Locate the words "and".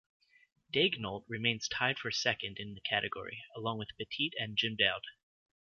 4.39-4.57